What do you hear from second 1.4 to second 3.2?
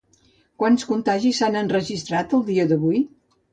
s'han enregistrat el dia d'avui?